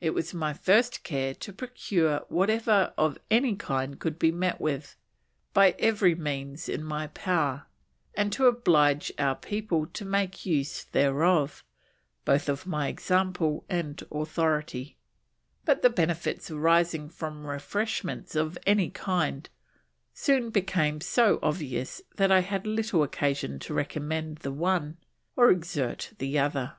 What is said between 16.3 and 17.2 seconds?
arising